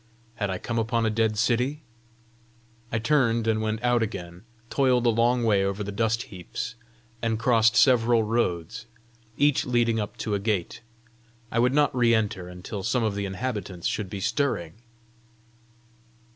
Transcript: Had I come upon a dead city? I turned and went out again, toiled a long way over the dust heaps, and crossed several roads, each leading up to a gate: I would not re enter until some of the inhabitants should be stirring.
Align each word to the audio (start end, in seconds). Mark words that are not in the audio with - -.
Had 0.37 0.49
I 0.49 0.57
come 0.57 0.79
upon 0.79 1.05
a 1.05 1.11
dead 1.11 1.37
city? 1.37 1.83
I 2.91 2.97
turned 2.97 3.45
and 3.45 3.61
went 3.61 3.83
out 3.83 4.01
again, 4.01 4.45
toiled 4.71 5.05
a 5.05 5.11
long 5.11 5.43
way 5.43 5.63
over 5.63 5.83
the 5.83 5.91
dust 5.91 6.23
heaps, 6.33 6.73
and 7.21 7.37
crossed 7.37 7.75
several 7.75 8.23
roads, 8.23 8.87
each 9.37 9.63
leading 9.63 9.99
up 9.99 10.17
to 10.17 10.33
a 10.33 10.39
gate: 10.39 10.81
I 11.51 11.59
would 11.59 11.75
not 11.75 11.95
re 11.95 12.15
enter 12.15 12.47
until 12.49 12.81
some 12.81 13.03
of 13.03 13.13
the 13.13 13.25
inhabitants 13.27 13.85
should 13.87 14.09
be 14.09 14.19
stirring. 14.21 14.73